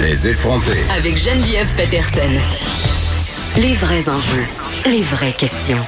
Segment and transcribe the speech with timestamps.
[0.00, 0.78] Les effronter.
[0.96, 2.32] Avec Geneviève Peterson.
[3.60, 4.46] Les vrais enjeux,
[4.86, 5.84] les vraies questions.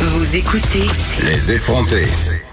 [0.00, 0.86] Vous écoutez
[1.24, 2.06] Les effronter.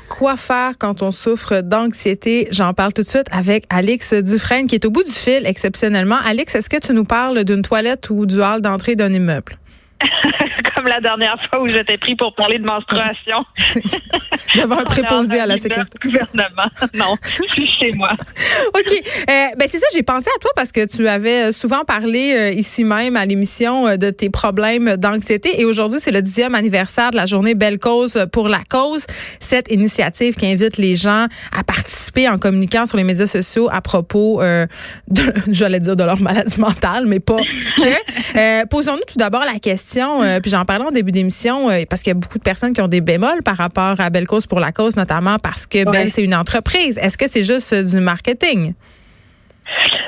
[0.08, 2.48] Quoi faire quand on souffre d'anxiété?
[2.52, 6.18] J'en parle tout de suite avec Alix Dufresne qui est au bout du fil exceptionnellement.
[6.26, 9.59] Alix, est-ce que tu nous parles d'une toilette ou du hall d'entrée d'un immeuble?
[10.76, 13.46] Comme la dernière fois où j'étais pris pour parler de menstruation.
[14.56, 15.98] Devant un préposé à la sécurité.
[16.02, 16.70] Gouvernement.
[16.94, 17.16] Non,
[17.48, 18.12] je suis chez moi.
[18.76, 18.92] OK.
[18.92, 22.52] Euh, ben c'est ça, j'ai pensé à toi parce que tu avais souvent parlé euh,
[22.52, 25.62] ici même à l'émission euh, de tes problèmes d'anxiété.
[25.62, 29.06] Et aujourd'hui, c'est le dixième anniversaire de la journée Belle Cause pour la cause.
[29.40, 33.82] Cette initiative qui invite les gens à participer en communiquant sur les médias sociaux à
[33.82, 34.66] propos euh,
[35.08, 37.40] de, j'allais dire de leur maladie mentale, mais pas
[37.78, 38.66] que.
[38.66, 42.20] Posons-nous tout d'abord la question, puis j'en parlais en début d'émission, parce qu'il y a
[42.20, 44.96] beaucoup de personnes qui ont des bémols par rapport à Belle Cause pour la cause,
[44.96, 46.98] notamment parce que Belle, c'est une entreprise.
[46.98, 48.49] Est-ce que c'est juste du marketing?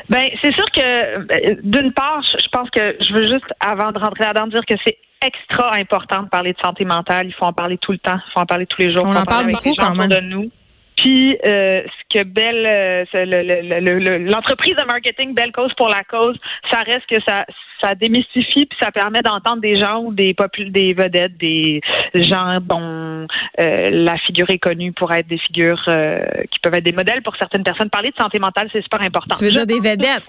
[0.10, 4.00] Ben, c'est sûr que, ben, d'une part, je pense que je veux juste, avant de
[4.00, 7.28] rentrer là-dedans, dire que c'est extra important de parler de santé mentale.
[7.28, 8.18] Il faut en parler tout le temps.
[8.28, 9.06] Il faut en parler tous les jours.
[9.06, 10.10] On en parle beaucoup quand même.
[10.10, 10.52] De nous.
[10.98, 16.38] Puis euh, ce que Belle, euh, l'entreprise de marketing Belle Cause pour la cause,
[16.72, 17.46] ça reste que ça
[17.82, 20.36] ça démystifie puis ça permet d'entendre des gens ou des
[20.70, 21.82] des vedettes, des
[22.14, 23.28] gens dont
[23.60, 27.36] euh, la figure est connue pour être des figures qui peuvent être des modèles pour
[27.38, 27.90] certaines personnes.
[27.90, 29.36] Parler de santé mentale, c'est super important.
[29.38, 30.24] Tu veux dire des vedettes?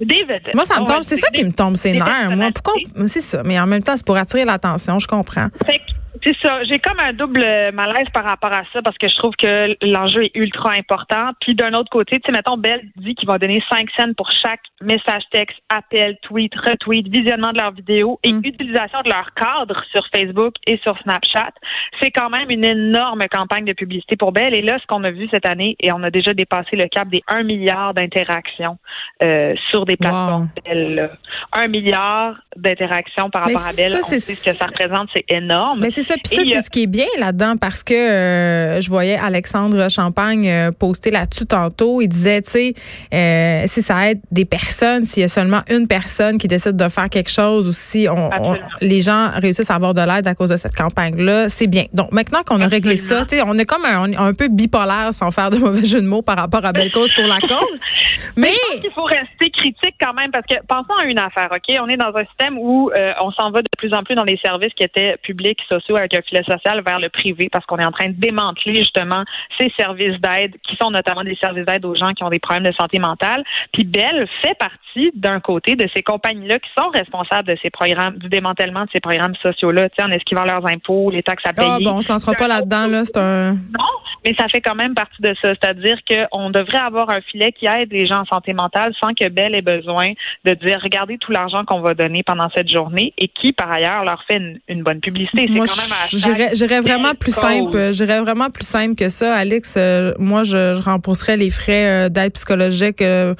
[0.00, 0.54] Des vedettes.
[0.54, 2.36] Moi, ça me tombe, c'est ça qui me tombe c'est nerfs.
[2.36, 2.74] Moi, pourquoi
[3.06, 5.48] c'est ça, mais en même temps, c'est pour attirer l'attention, je comprends.
[6.24, 6.62] C'est ça.
[6.64, 10.24] J'ai comme un double malaise par rapport à ça parce que je trouve que l'enjeu
[10.24, 11.30] est ultra important.
[11.40, 14.30] Puis d'un autre côté, tu sais, mettons, Bell dit qu'il va donner 5 cents pour
[14.44, 18.40] chaque message texte, appel, tweet, retweet, visionnement de leurs vidéos et mm.
[18.44, 21.52] utilisation de leur cadre sur Facebook et sur Snapchat.
[22.00, 24.54] C'est quand même une énorme campagne de publicité pour Bell.
[24.54, 27.08] Et là, ce qu'on a vu cette année, et on a déjà dépassé le cap
[27.08, 28.78] des 1 milliard d'interactions
[29.24, 31.10] euh, sur des plateformes Bell.
[31.52, 33.92] 1 milliard d'interactions par rapport à Bell.
[33.98, 35.80] on sait ce que ça représente, c'est énorme.
[35.80, 38.88] Mais c'est ça puis ça, c'est ce qui est bien là-dedans parce que euh, je
[38.88, 42.00] voyais Alexandre Champagne euh, poster là-dessus tantôt.
[42.00, 42.74] Il disait, tu sais,
[43.12, 46.88] euh, si ça aide des personnes, s'il y a seulement une personne qui décide de
[46.88, 50.50] faire quelque chose ou si on, les gens réussissent à avoir de l'aide à cause
[50.50, 51.84] de cette campagne-là, c'est bien.
[51.92, 55.10] Donc maintenant qu'on a réglé ça, tu sais, on est comme un, un, peu bipolaire
[55.12, 57.80] sans faire de mauvais jeu de mots par rapport à Belle Cause pour la cause.
[58.36, 61.74] Mais, Mais il faut rester critique quand même parce que pensons à une affaire, OK?
[61.80, 62.90] On est dans un système où
[63.20, 66.14] on s'en va de plus en plus dans les services qui étaient publics, sociaux, avec
[66.14, 69.24] un filet social vers le privé parce qu'on est en train de démanteler justement
[69.58, 72.64] ces services d'aide qui sont notamment des services d'aide aux gens qui ont des problèmes
[72.64, 73.44] de santé mentale.
[73.72, 78.16] Puis Bell fait partie d'un côté de ces compagnies-là qui sont responsables de ces programmes,
[78.18, 81.50] du démantèlement de ces programmes sociaux-là, tu sais, en esquivant leurs impôts, les taxes à
[81.50, 81.86] ah, payer.
[81.86, 83.04] Ah bon, on s'en sera pas là-dedans, là.
[83.04, 83.52] C'est un.
[83.52, 83.92] Non,
[84.24, 85.54] mais ça fait quand même partie de ça.
[85.54, 89.28] C'est-à-dire qu'on devrait avoir un filet qui aide les gens en santé mentale sans que
[89.28, 90.12] Bell ait besoin
[90.44, 94.04] de dire regardez tout l'argent qu'on va donner pendant cette journée et qui, par ailleurs,
[94.04, 95.46] leur fait une, bonne publicité.
[95.48, 97.92] C'est quand même J'irais vraiment plus simple.
[97.92, 99.74] J'irais vraiment plus simple que ça, Alex.
[99.76, 103.34] Euh, moi, je, je, rembourserais les frais euh, d'aide psychologique euh,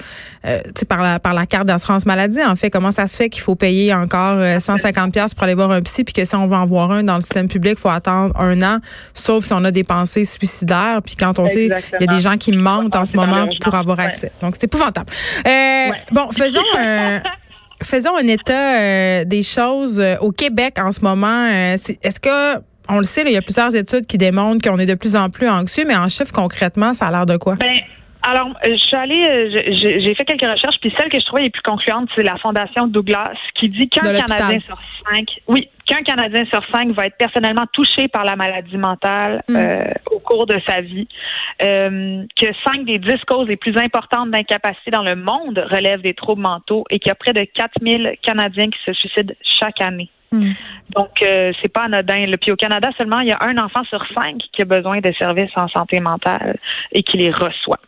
[0.89, 2.43] par la par la carte d'assurance maladie.
[2.43, 5.71] En fait, comment ça se fait qu'il faut payer encore 150 pièces pour aller voir
[5.71, 7.81] un psy, puis que si on veut en voir un dans le système public, il
[7.81, 8.79] faut attendre un an,
[9.15, 12.21] sauf si on a des pensées suicidaires puis quand on sait, il y a des
[12.21, 14.33] gens qui mentent en ce moment pour avoir accès.
[14.41, 15.11] Donc, c'est épouvantable.
[15.47, 16.61] Euh, bon, faisons
[17.83, 21.47] faisons un état euh, des choses euh, au Québec en ce moment.
[21.47, 24.95] Est-ce que on le sait, il y a plusieurs études qui démontrent qu'on est de
[24.95, 27.55] plus en plus anxieux, mais en chiffres concrètement, ça a l'air de quoi?
[27.55, 27.75] Ben,
[28.23, 31.63] alors, je suis allée, j'ai fait quelques recherches, puis celle que je trouvais les plus
[31.63, 36.63] concluantes, c'est la Fondation Douglas, qui dit qu'un Canadien sur cinq, oui, qu'un Canadien sur
[36.73, 39.57] cinq va être personnellement touché par la maladie mentale mm.
[39.57, 41.09] euh, au cours de sa vie,
[41.63, 46.15] euh, que cinq des dix causes les plus importantes d'incapacité dans le monde relèvent des
[46.15, 50.11] troubles mentaux et qu'il y a près de 4000 Canadiens qui se suicident chaque année.
[50.31, 50.53] Mm.
[50.97, 52.27] Donc, euh, c'est pas anodin.
[52.41, 55.13] Puis au Canada seulement, il y a un enfant sur cinq qui a besoin de
[55.19, 56.57] services en santé mentale
[56.93, 57.81] et qui les reçoit.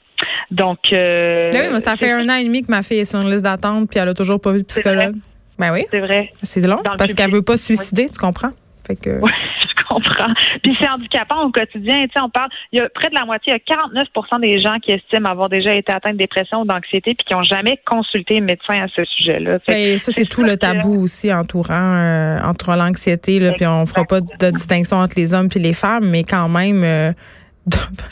[0.50, 3.04] Donc, euh, ben oui, mais ça fait un an et demi que ma fille est
[3.04, 5.16] sur une liste d'attente puis elle a toujours pas vu de psychologue.
[5.58, 5.84] Ben oui.
[5.90, 6.32] C'est vrai.
[6.42, 8.50] C'est long parce qu'elle veut pas se suicider, tu comprends?
[8.86, 9.18] Fait que...
[9.22, 9.30] Oui,
[9.62, 10.32] je comprends.
[10.62, 12.04] Puis c'est handicapant au quotidien.
[12.06, 14.40] Tu sais, on parle, il y a près de la moitié, il y a 49%
[14.40, 17.42] des gens qui estiment avoir déjà été atteints de dépression ou d'anxiété puis qui n'ont
[17.42, 19.58] jamais consulté un médecin à ce sujet-là.
[19.66, 23.52] Ben, ça, c'est tout le tabou aussi entourant, euh, entourant l'anxiété.
[23.56, 26.82] Puis on fera pas de distinction entre les hommes puis les femmes, mais quand même...
[26.84, 27.12] Euh,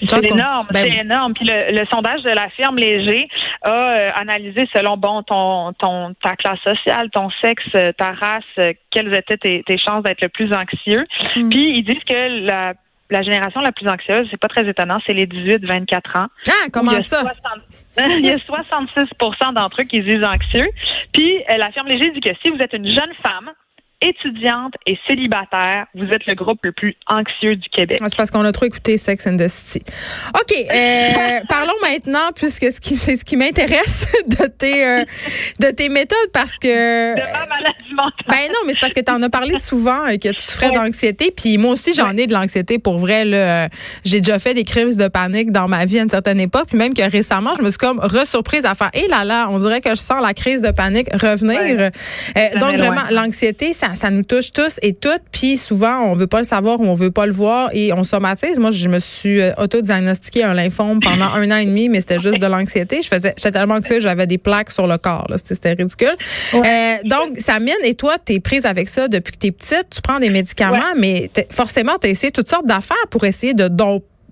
[0.07, 1.35] c'est énorme, ben c'est énorme.
[1.35, 3.29] Puis le, sondage de la firme Léger
[3.63, 7.69] a euh, analysé selon bon ton, ton ta classe sociale, ton sexe,
[7.99, 11.05] ta race, quelles étaient tes, chances d'être le plus anxieux.
[11.37, 11.51] Mm.
[11.51, 12.75] Puis ils disent que la
[13.13, 16.27] la génération la plus anxieuse, c'est pas très étonnant, c'est les 18-24 ans.
[16.49, 17.23] Ah, comment ça?
[17.99, 20.69] il y a 66% d'entre eux qui se disent anxieux.
[21.13, 23.51] Puis, la firme Léger dit que si vous êtes une jeune femme,
[24.03, 27.99] étudiante et célibataire, vous êtes le groupe le plus anxieux du Québec.
[28.01, 29.85] C'est parce qu'on a trop écouté Sex and the City.
[30.35, 35.05] OK, euh, parlons maintenant, puisque ce qui, c'est ce qui m'intéresse de tes, euh,
[35.61, 37.15] de tes méthodes, parce que...
[37.15, 38.27] De ma maladie mentale.
[38.29, 40.73] Ben non, mais c'est parce que tu en as parlé souvent et que tu souffrais
[40.73, 43.25] d'anxiété, puis moi aussi, j'en ai de l'anxiété pour vrai.
[43.25, 43.69] Là,
[44.05, 46.79] j'ai déjà fait des crises de panique dans ma vie à une certaine époque, puis
[46.79, 49.81] même que récemment, je me suis comme resurprise à faire, hé là là, on dirait
[49.81, 51.91] que je sens la crise de panique revenir.
[52.37, 55.23] Euh, donc vraiment, l'anxiété, ça ça, nous touche tous et toutes.
[55.31, 58.05] Puis souvent, on veut pas le savoir ou on veut pas le voir et on
[58.05, 58.59] somatise.
[58.59, 62.19] Moi, je me suis euh, auto-diagnostiqué un lymphome pendant un an et demi, mais c'était
[62.19, 63.01] juste de l'anxiété.
[63.03, 65.27] Je faisais, j'étais tellement anxieuse, j'avais des plaques sur le corps.
[65.45, 66.17] C'était ridicule.
[66.55, 69.87] Euh, donc, Samine, et toi, tu es prise avec ça depuis que tu es petite.
[69.91, 73.69] Tu prends des médicaments, mais forcément, tu as essayé toutes sortes d'affaires pour essayer de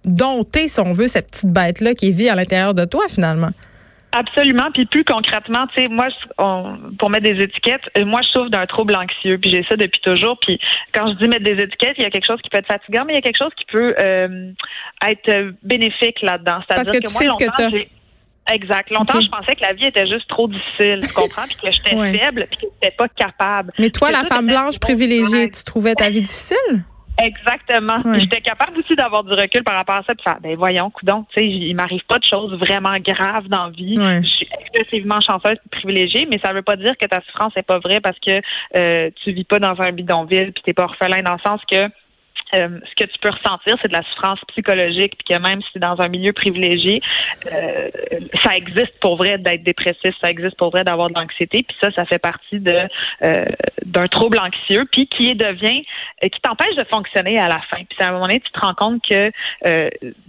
[0.04, 3.50] dompter, si on veut, cette petite bête-là qui vit à l'intérieur de toi, finalement.
[4.12, 4.70] Absolument.
[4.74, 6.08] Puis plus concrètement, tu sais, moi,
[6.98, 9.38] pour mettre des étiquettes, euh, moi, je souffre d'un trouble anxieux.
[9.38, 10.38] Puis j'ai ça depuis toujours.
[10.40, 10.58] Puis
[10.92, 13.04] quand je dis mettre des étiquettes, il y a quelque chose qui peut être fatigant,
[13.04, 14.52] mais il y a quelque chose qui peut euh,
[15.06, 16.60] être bénéfique là-dedans.
[16.68, 17.88] Parce que, tu sais ce que tu
[18.52, 18.90] Exact.
[18.90, 21.90] Longtemps, je pensais que la vie était juste trop difficile, tu comprends, puis que j'étais
[21.90, 23.70] faible, puis que j'étais pas capable.
[23.78, 26.84] Mais toi, la femme blanche privilégiée, tu trouvais ta vie difficile?
[27.22, 28.02] Exactement.
[28.18, 31.24] J'étais capable aussi d'avoir du recul par rapport à ça, puis faire, ben voyons, coudon,
[31.34, 33.94] tu sais, il m'arrive pas de choses vraiment graves dans la vie.
[33.96, 37.78] Je suis excessivement chanceuse privilégiée, mais ça veut pas dire que ta souffrance est pas
[37.78, 38.40] vraie parce que
[38.76, 41.88] euh, tu vis pas dans un bidonville puis t'es pas orphelin dans le sens que
[42.54, 45.78] euh, ce que tu peux ressentir, c'est de la souffrance psychologique, puis que même si
[45.78, 47.00] dans un milieu privilégié,
[47.52, 47.88] euh,
[48.42, 51.90] ça existe pour vrai d'être dépressif, ça existe pour vrai d'avoir de l'anxiété, puis ça,
[51.92, 52.88] ça fait partie de
[53.22, 53.44] euh,
[53.84, 55.84] d'un trouble anxieux, puis qui devient,
[56.22, 57.78] qui t'empêche de fonctionner à la fin.
[57.88, 59.30] Puis à un moment donné, tu te rends compte que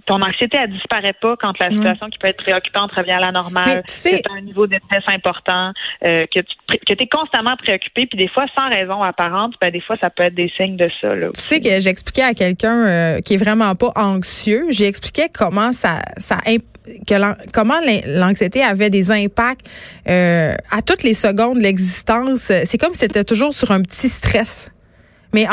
[0.06, 3.32] ton anxiété, elle disparaît pas quand la situation qui peut être préoccupante revient à la
[3.32, 8.06] normale, que tu as un niveau de stress important, que tu que es constamment préoccupé,
[8.06, 10.90] puis des fois sans raison apparente, ben des fois ça peut être des signes de
[11.00, 11.16] ça.
[11.16, 15.28] Là, tu sais que j'explique à quelqu'un euh, qui est vraiment pas anxieux, j'ai expliqué
[15.32, 16.40] comment ça, ça
[17.08, 19.66] que comment l'anxiété avait des impacts
[20.10, 22.52] euh, à toutes les secondes de l'existence.
[22.66, 24.70] C'est comme si c'était toujours sur un petit stress.
[25.34, 25.46] Mais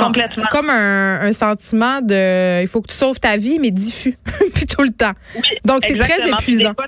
[0.51, 4.19] comme un, sentiment de, il faut que tu sauves ta vie, mais diffus,
[4.55, 5.13] puis tout le temps.
[5.65, 6.75] Donc c'est très épuisant.
[6.75, 6.87] Pas.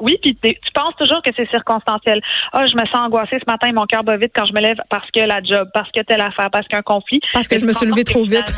[0.00, 2.20] Oui, puis tu penses toujours que c'est circonstanciel.
[2.52, 4.60] Ah, oh, je me sens angoissée ce matin, mon cœur bat vite quand je me
[4.60, 7.20] lève parce que la job, parce que telle affaire, parce qu'un conflit.
[7.32, 8.54] Parce que je me suis levée trop vite.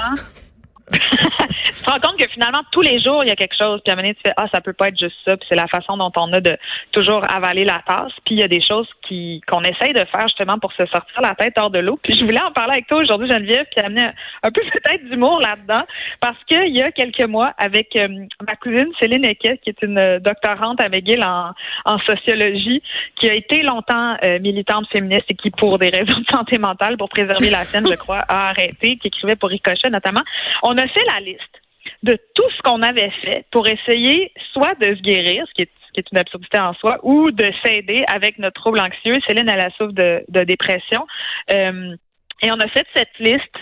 [0.93, 3.81] Tu te rends compte que finalement, tous les jours, il y a quelque chose.
[3.85, 5.37] Puis à un moment donné, tu fais, ah, ça peut pas être juste ça.
[5.37, 6.57] Puis c'est la façon dont on a de
[6.93, 8.13] toujours avaler la tasse.
[8.25, 11.21] Puis il y a des choses qui qu'on essaye de faire justement pour se sortir
[11.21, 11.99] la tête hors de l'eau.
[12.03, 14.05] Puis je voulais en parler avec toi aujourd'hui, Geneviève, puis amener
[14.43, 15.83] un, peu peut-être d'humour là-dedans.
[16.21, 18.09] Parce qu'il y a quelques mois, avec euh,
[18.47, 21.53] ma cousine Céline Equet, qui est une euh, doctorante à McGill en,
[21.85, 22.83] en sociologie,
[23.21, 26.97] qui a été longtemps euh, militante féministe et qui, pour des raisons de santé mentale,
[26.97, 30.23] pour préserver la scène, je crois, a arrêté, qui écrivait pour Ricochet notamment.
[30.63, 31.41] On on a fait la liste
[32.03, 35.71] de tout ce qu'on avait fait pour essayer soit de se guérir, ce qui est,
[36.13, 39.15] une absurdité en soi, ou de s'aider avec notre trouble anxieux.
[39.27, 41.07] Céline, elle a souffre de, dépression.
[41.51, 41.97] Euh,
[42.43, 43.57] et on a fait cette liste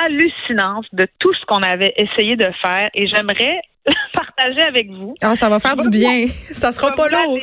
[0.00, 3.60] hallucinante de tout ce qu'on avait essayé de faire et j'aimerais
[4.14, 5.14] partager avec vous.
[5.20, 6.26] Ah, ça va faire du bien.
[6.28, 7.38] Ça sera pas lourd.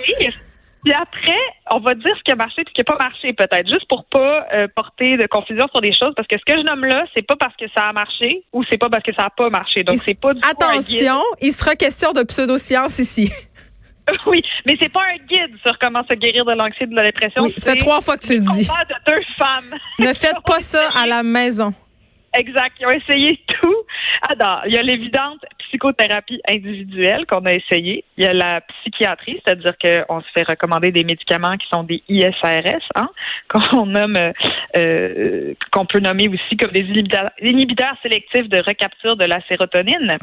[0.83, 1.39] Puis après,
[1.71, 3.87] on va dire ce qui a marché et ce qui n'a pas marché, peut-être, juste
[3.87, 6.85] pour pas euh, porter de confusion sur des choses, parce que ce que je nomme
[6.85, 9.29] là, c'est pas parce que ça a marché ou c'est pas parce que ça n'a
[9.29, 9.83] pas marché.
[9.83, 13.31] Donc, c'est pas du Attention, il sera question de pseudoscience ici.
[14.27, 17.05] Oui, mais c'est pas un guide sur comment se guérir de l'anxiété et de la
[17.05, 17.43] dépression.
[17.43, 18.67] Oui, ça fait trois fois que tu le dis.
[18.67, 19.79] de deux femmes.
[19.99, 21.73] Ne faites pas ça à la maison.
[22.33, 22.75] Exact.
[22.79, 23.75] Ils ont essayé tout.
[24.29, 28.03] Alors, il y a l'évidente psychothérapie individuelle qu'on a essayé.
[28.17, 32.03] Il y a la psychiatrie, c'est-à-dire qu'on se fait recommander des médicaments qui sont des
[32.07, 33.09] ISRS, hein,
[33.49, 34.17] qu'on nomme,
[34.77, 36.85] euh, qu'on peut nommer aussi comme des
[37.41, 40.17] inhibiteurs, sélectifs de recapture de la sérotonine,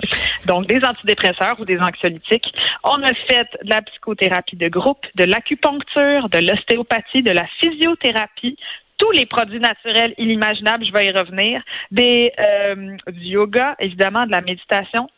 [0.46, 2.52] donc des antidépresseurs ou des anxiolytiques.
[2.84, 8.56] On a fait de la psychothérapie de groupe, de l'acupuncture, de l'ostéopathie, de la physiothérapie,
[9.00, 14.30] tous les produits naturels inimaginables, je vais y revenir, des euh, du yoga, évidemment, de
[14.30, 15.08] la méditation,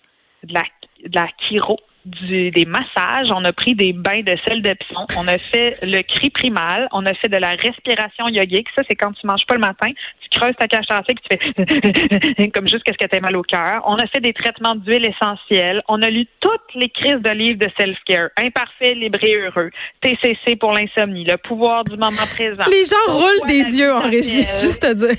[0.44, 0.62] de la,
[1.04, 5.28] de la chiro, des massages, on a pris des bains de sel de pion, on
[5.28, 8.66] a fait le cri primal, on a fait de la respiration yogique.
[8.74, 9.88] Ça, c'est quand tu manges pas le matin,
[10.20, 13.82] tu creuses ta cage thoracique, tu fais comme juste qu'est-ce que t'as mal au cœur.
[13.86, 15.82] On a fait des traitements d'huile essentielle.
[15.88, 18.30] On a lu toutes les crises de livres de self-care.
[18.38, 19.70] Imparfait, libre et heureux.
[20.00, 21.24] TCC pour l'insomnie.
[21.24, 22.64] Le pouvoir du moment présent.
[22.68, 25.16] Les gens roulent des yeux en régie, juste à dire.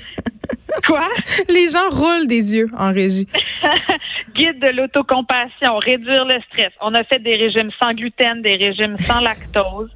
[0.86, 1.08] Quoi?
[1.48, 3.26] Les gens roulent des yeux en régie.
[4.34, 6.72] Guide de l'autocompassion, réduire le stress.
[6.80, 9.90] On a fait des régimes sans gluten, des régimes sans lactose.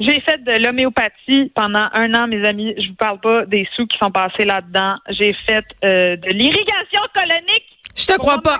[0.00, 2.74] J'ai fait de l'homéopathie pendant un an, mes amis.
[2.78, 4.96] Je vous parle pas des sous qui sont passés là-dedans.
[5.10, 7.64] J'ai fait euh, de l'irrigation colonique.
[7.96, 8.58] Je te crois pas.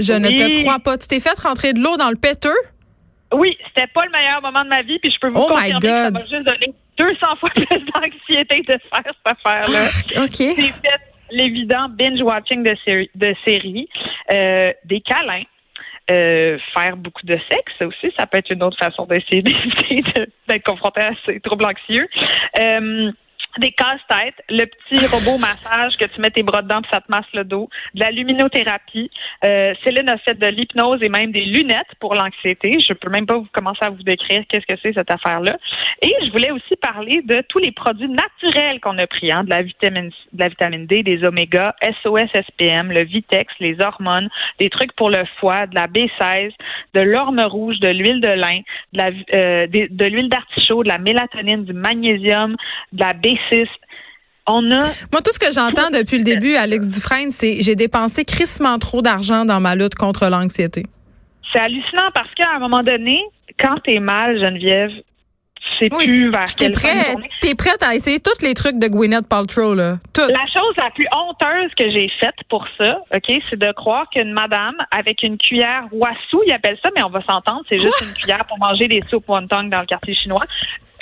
[0.00, 0.98] Je ne te crois pas.
[0.98, 2.58] Tu t'es fait rentrer de l'eau dans le péteux?
[3.32, 5.80] Oui, c'était pas le meilleur moment de ma vie, puis je peux vous oh confirmer
[5.80, 9.88] que ça m'a juste donné 200 fois plus d'anxiété de faire cette affaire-là.
[10.16, 10.36] Ah, OK.
[10.38, 13.88] J'ai fait l'évident binge-watching de, séries, de séries
[14.32, 15.42] euh, des câlins.
[16.08, 19.42] Euh, faire beaucoup de sexe aussi, ça peut être une autre façon d'essayer
[20.48, 22.08] d'être confronté à ces troubles anxieux.
[22.60, 23.10] Euh,
[23.58, 27.10] des casse-têtes, le petit robot massage que tu mets tes bras dedans puis ça te
[27.10, 29.10] masse le dos, de la luminothérapie.
[29.44, 32.78] Euh, Céline a fait de l'hypnose et même des lunettes pour l'anxiété.
[32.80, 35.56] Je peux même pas vous commencer à vous décrire qu'est-ce que c'est cette affaire-là.
[36.02, 39.50] Et je voulais aussi parler de tous les produits naturels qu'on a pris, hein, de
[39.50, 44.68] la vitamine de la vitamine D, des oméga, SOS SPM, le Vitex, les hormones, des
[44.68, 46.52] trucs pour le foie, de la B16,
[46.94, 48.60] de l'orme rouge, de l'huile de lin,
[48.92, 52.56] de la euh, de, de l'huile d'artichaut, de la mélatonine, du magnésium,
[52.92, 53.12] de la
[53.50, 53.66] B6
[54.48, 54.78] on a.
[55.12, 59.02] Moi, tout ce que j'entends depuis le début, Alex Dufresne, c'est j'ai dépensé crissement trop
[59.02, 60.84] d'argent dans ma lutte contre l'anxiété.
[61.52, 63.20] C'est hallucinant parce qu'à un moment donné,
[63.58, 64.90] quand t'es mal, Geneviève,
[65.80, 69.74] c'est plus vers T'es prêt, t'es prête à essayer tous les trucs de Gwyneth Paltrow,
[69.74, 69.98] là.
[70.16, 74.32] La chose la plus honteuse que j'ai faite pour ça, OK, c'est de croire qu'une
[74.32, 78.14] madame avec une cuillère wassou, il appelle ça, mais on va s'entendre, c'est juste une
[78.14, 80.44] cuillère pour manger des soupes wonton dans le quartier chinois.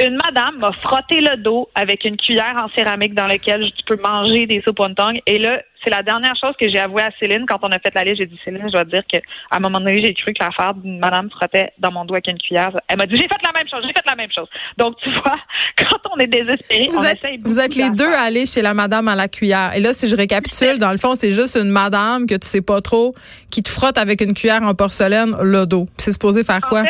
[0.00, 4.00] Une madame m'a frotté le dos avec une cuillère en céramique dans laquelle tu peux
[4.02, 5.12] manger des soupes wonton.
[5.26, 7.94] Et là, c'est la dernière chose que j'ai avoué à Céline quand on a fait
[7.94, 8.18] la liste.
[8.18, 9.20] J'ai dit, Céline, je dois te dire qu'à
[9.52, 12.38] un moment donné, j'ai cru que l'affaire d'une madame frottait dans mon dos avec une
[12.38, 12.72] cuillère.
[12.88, 14.48] Elle m'a dit, j'ai fait la même chose, j'ai fait la même chose.
[14.78, 15.38] Donc, tu vois,
[15.78, 19.06] quand on est désespéré, vous on êtes, Vous êtes les deux allés chez la madame
[19.06, 19.76] à la cuillère.
[19.76, 22.62] Et là, si je récapitule, dans le fond, c'est juste une madame que tu sais
[22.62, 23.14] pas trop
[23.50, 25.86] qui te frotte avec une cuillère en porcelaine le dos.
[25.98, 26.82] C'est supposé faire quoi?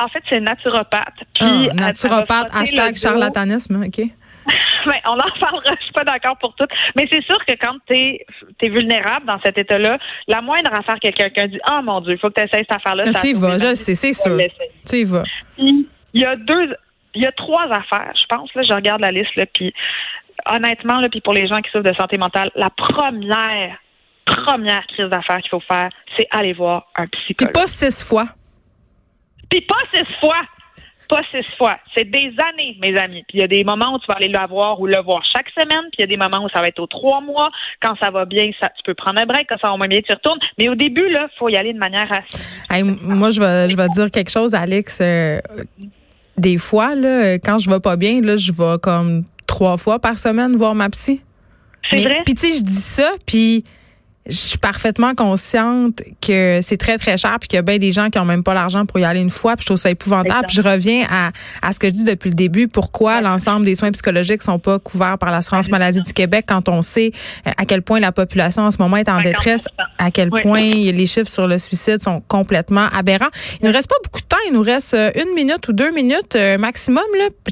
[0.00, 1.14] En fait, c'est naturopathe.
[1.34, 3.98] Puis, ah, naturopathe, hashtag charlatanisme, OK.
[4.86, 6.66] Mais on en parlera, je suis pas d'accord pour tout.
[6.96, 11.10] Mais c'est sûr que quand tu es, vulnérable dans cet état-là, la moindre affaire que
[11.10, 13.04] quelqu'un dit Oh mon Dieu, il faut que tu essayes cette affaire-là.
[13.14, 14.38] Tu y vas, je sais, c'est sûr.
[14.86, 15.22] Tu y vas.
[15.56, 16.74] Il y a deux
[17.14, 18.52] il y a trois affaires, je pense.
[18.54, 19.72] Là, je regarde la liste, là, puis
[20.46, 23.78] honnêtement, là, puis pour les gens qui souffrent de santé mentale, la première,
[24.24, 27.52] première crise d'affaires qu'il faut faire, c'est aller voir un psychologue.
[27.52, 28.26] Puis pas six fois.
[29.54, 30.42] Puis pas six fois.
[31.08, 31.76] Pas six fois.
[31.96, 33.22] C'est des années, mes amis.
[33.28, 35.22] Puis il y a des moments où tu vas aller le voir ou le voir
[35.32, 35.84] chaque semaine.
[35.92, 37.50] Puis il y a des moments où ça va être aux trois mois.
[37.80, 39.46] Quand ça va bien, ça, tu peux prendre un break.
[39.48, 40.40] Quand ça va moins bien, tu retournes.
[40.58, 42.82] Mais au début, là, faut y aller de manière assez.
[42.82, 44.98] moi, je vais, je vais dire quelque chose, Alex.
[45.00, 45.38] Euh,
[46.36, 50.18] des fois, là, quand je vais pas bien, là, je vais comme trois fois par
[50.18, 51.22] semaine voir ma psy.
[51.90, 52.22] C'est vrai?
[52.24, 53.62] Puis tu sais, je dis ça, puis
[54.26, 57.92] je suis parfaitement consciente que c'est très très cher puis qu'il y a bien des
[57.92, 59.90] gens qui ont même pas l'argent pour y aller une fois puis je trouve ça
[59.90, 60.46] épouvantable.
[60.46, 63.74] Puis je reviens à, à ce que je dis depuis le début pourquoi l'ensemble des
[63.74, 67.12] soins psychologiques sont pas couverts par l'assurance maladie du Québec quand on sait
[67.46, 69.66] euh, à quel point la population en ce moment est en détresse
[69.98, 73.30] à quel point les chiffres sur le suicide sont complètement aberrants.
[73.60, 75.92] Il nous reste pas beaucoup de temps il nous reste euh, une minute ou deux
[75.92, 77.04] minutes euh, maximum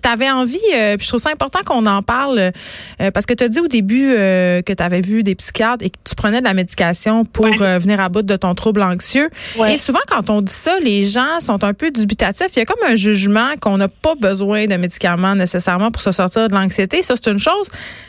[0.02, 0.58] tu avais envie
[0.96, 2.52] puis je trouve ça important qu'on en parle
[3.12, 5.98] parce que tu as dit au début que tu avais vu des psychiatres et que
[6.04, 9.28] tu prenais de la médication pour euh, venir à bout de ton trouble anxieux.
[9.68, 12.48] Et souvent, quand on dit ça, les gens sont un peu dubitatifs.
[12.54, 16.12] Il y a comme un jugement qu'on n'a pas besoin de médicaments nécessairement pour se
[16.12, 17.02] sortir de l'anxiété.
[17.02, 17.68] Ça, c'est une chose.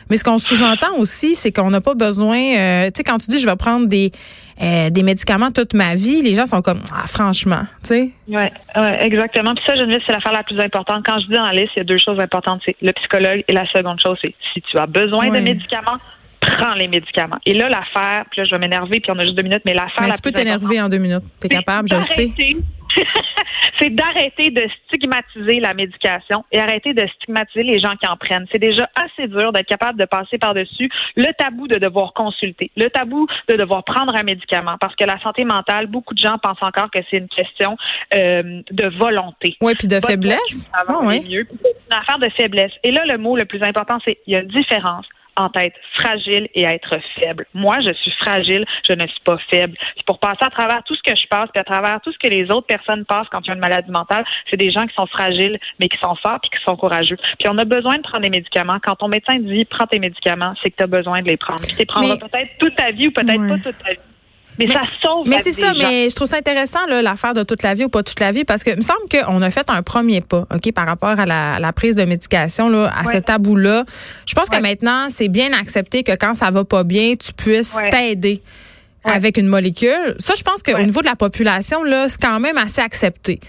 [0.10, 2.38] Mais ce qu'on sous-entend aussi, c'est qu'on n'a pas besoin.
[2.38, 4.12] Euh, tu sais, quand tu dis je vais prendre des
[4.62, 8.10] euh, des médicaments toute ma vie, les gens sont comme ah, franchement, tu sais.
[8.28, 9.56] Ouais, ouais, exactement.
[9.56, 11.04] Puis ça, Geneviève, c'est l'affaire la plus importante.
[11.04, 13.44] Quand je dis dans la liste, il y a deux choses importantes, c'est le psychologue
[13.48, 15.98] et la seconde chose, c'est si tu as besoin de médicaments,
[16.44, 17.40] prends les médicaments.
[17.46, 19.74] Et là, l'affaire, puis là, je vais m'énerver, puis on a juste deux minutes, mais
[19.74, 20.14] l'affaire.
[20.14, 21.24] Tu peux t'énerver en deux minutes.
[21.42, 22.32] Tu es capable, je le sais.
[23.80, 28.46] c'est d'arrêter de stigmatiser la médication et arrêter de stigmatiser les gens qui en prennent.
[28.52, 32.90] C'est déjà assez dur d'être capable de passer par-dessus le tabou de devoir consulter, le
[32.90, 36.62] tabou de devoir prendre un médicament, parce que la santé mentale, beaucoup de gens pensent
[36.62, 37.78] encore que c'est une question
[38.16, 39.58] euh, de volonté.
[39.62, 40.72] Oui, puis de faiblesse.
[40.74, 41.24] Ah, oui.
[41.28, 42.72] C'est une affaire de faiblesse.
[42.84, 45.06] Et là, le mot le plus important, c'est il y a une différence
[45.36, 47.46] en être fragile et être faible.
[47.54, 49.78] Moi, je suis fragile, je ne suis pas faible.
[49.96, 52.18] C'est pour passer à travers tout ce que je passe, puis à travers tout ce
[52.18, 54.94] que les autres personnes passent quand ils ont une maladie mentale, c'est des gens qui
[54.94, 57.18] sont fragiles, mais qui sont forts puis qui sont courageux.
[57.40, 58.78] Puis on a besoin de prendre des médicaments.
[58.84, 61.62] Quand ton médecin dit prends tes médicaments, c'est que tu as besoin de les prendre.
[61.64, 64.13] Puis tu prendras peut-être toute ta vie ou peut-être pas toute ta vie.
[64.60, 67.74] Mais, ça sauve Mais c'est ça, mais je trouve ça intéressant, l'affaire de toute la
[67.74, 69.82] vie ou pas toute la vie, parce que il me semble qu'on a fait un
[69.82, 73.86] premier pas, OK, par rapport à la, prise de médication, là, à ce tabou-là.
[74.26, 77.78] Je pense que maintenant, c'est bien accepté que quand ça va pas bien, tu puisses
[77.90, 78.42] t'aider
[79.04, 80.16] avec une molécule.
[80.20, 83.40] Ça, je pense qu'au niveau de la population, là, c'est quand même assez accepté.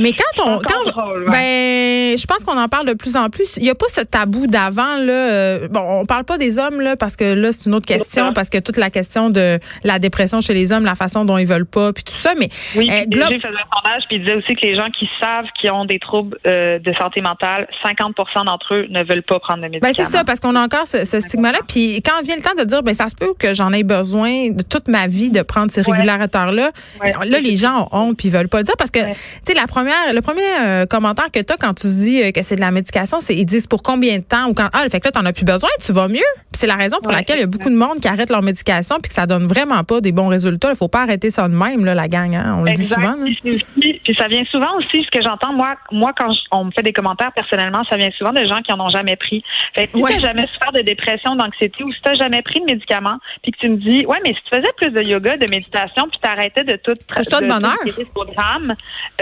[0.00, 0.92] Mais quand on, quand,
[1.30, 3.56] ben, je pense qu'on en parle de plus en plus.
[3.56, 5.12] Il n'y a pas ce tabou d'avant là.
[5.12, 8.32] Euh, bon, on parle pas des hommes là parce que là c'est une autre question
[8.32, 11.46] parce que toute la question de la dépression chez les hommes, la façon dont ils
[11.46, 12.32] veulent pas, puis tout ça.
[12.38, 15.46] Mais oui, euh, faisait un sondage puis il disait aussi que les gens qui savent
[15.60, 19.62] qu'ils ont des troubles euh, de santé mentale, 50% d'entre eux ne veulent pas prendre
[19.62, 19.92] de médicaments.
[19.96, 21.58] Ben c'est ça parce qu'on a encore ce, stigma-là.
[21.68, 24.50] Puis quand vient le temps de dire, ben ça se peut que j'en ai besoin
[24.50, 26.70] de toute ma vie de prendre ces régulateurs-là.
[27.02, 29.54] Là, les gens ont honte puis ils veulent pas le dire parce que tu sais
[29.54, 32.56] la première le premier euh, commentaire que tu as quand tu dis euh, que c'est
[32.56, 35.00] de la médication, c'est ils disent pour combien de temps ou quand ah, le fait
[35.00, 36.20] que là t'en as plus besoin, tu vas mieux.
[36.52, 38.96] c'est la raison pour laquelle il y a beaucoup de monde qui arrête leur médication
[39.02, 40.70] puis que ça donne vraiment pas des bons résultats.
[40.70, 42.56] Il faut pas arrêter ça de même là, la gang, hein.
[42.58, 43.14] on le dit souvent.
[43.42, 46.92] Puis, ça vient souvent aussi ce que j'entends moi moi quand on me fait des
[46.92, 49.42] commentaires personnellement, ça vient souvent de gens qui en ont jamais pris.
[49.74, 52.64] Fait que si tu jamais souffert de dépression, d'anxiété ou si tu jamais pris de
[52.64, 55.50] médicaments, puis que tu me dis ouais, mais si tu faisais plus de yoga, de
[55.50, 57.76] méditation, puis tu arrêtais de tout de, de bonheur.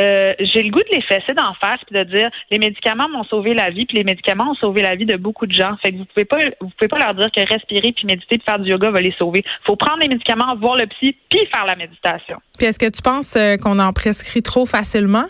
[0.00, 3.24] Euh, j'ai le goût de les fesser d'en face puis de dire les médicaments m'ont
[3.24, 5.76] sauvé la vie puis les médicaments ont sauvé la vie de beaucoup de gens.
[5.82, 8.44] Fait que vous pouvez pas vous pouvez pas leur dire que respirer puis méditer puis
[8.46, 9.44] faire du yoga va les sauver.
[9.66, 12.38] Faut prendre les médicaments, voir le psy puis faire la méditation.
[12.56, 15.26] Puis est-ce que tu penses euh, qu'on en prescrit trop facilement?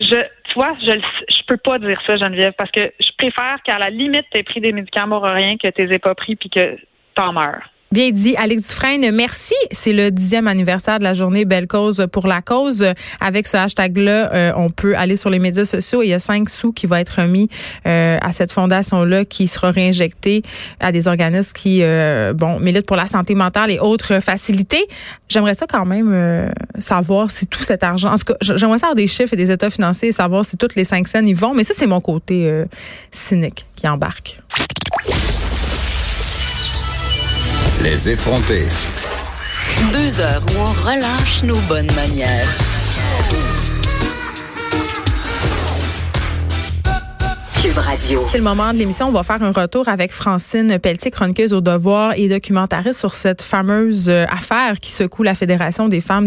[0.00, 3.78] Je, tu vois, je, je peux pas dire ça, Geneviève, parce que je préfère qu'à
[3.78, 6.36] la limite, tu aies pris des médicaments pour rien que tu les aies pas pris
[6.36, 6.76] puis que
[7.14, 7.71] t'en meurs.
[7.92, 9.14] Bien dit, Alex Dufresne.
[9.14, 9.54] Merci.
[9.70, 12.86] C'est le dixième anniversaire de la journée Belle Cause pour la cause.
[13.20, 16.02] Avec ce hashtag-là, euh, on peut aller sur les médias sociaux.
[16.02, 17.50] Il y a cinq sous qui vont être remis
[17.86, 20.42] euh, à cette fondation-là qui sera réinjectée
[20.80, 24.86] à des organismes qui, euh, bon, militent pour la santé mentale et autres facilités.
[25.28, 29.06] J'aimerais ça quand même savoir si tout cet argent, en tout cas, j'aimerais savoir des
[29.06, 31.52] chiffres et des états financiers et savoir si toutes les cinq scènes y vont.
[31.52, 32.50] Mais ça, c'est mon côté
[33.10, 34.40] cynique qui embarque.
[37.82, 38.62] Les effronter.
[39.92, 42.46] Deux heures où on relâche nos bonnes manières.
[48.26, 49.08] C'est le moment de l'émission.
[49.08, 53.40] On va faire un retour avec Francine Pelletier, chroniqueuse au devoir et documentariste sur cette
[53.40, 56.20] fameuse euh, affaire qui secoue la Fédération des femmes